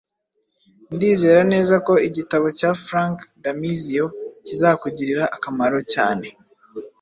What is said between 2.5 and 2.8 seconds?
cya